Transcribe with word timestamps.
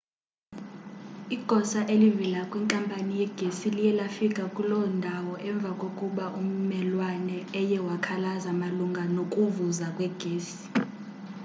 igosa 1.35 1.79
elivela 1.93 2.41
kwinkampani 2.51 3.13
yegesi 3.21 3.67
liye 3.75 3.91
lafika 3.99 4.43
kuloo 4.55 4.87
ndawo 4.97 5.33
emva 5.49 5.71
kokuba 5.81 6.25
ummelwane 6.39 7.37
eye 7.61 7.77
wakhalaza 7.87 8.51
malunga 8.61 9.03
nokuvuza 9.15 9.87
kwegesi 9.95 10.61